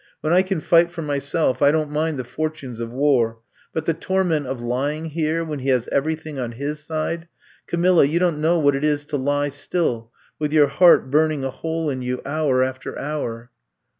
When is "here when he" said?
5.05-5.69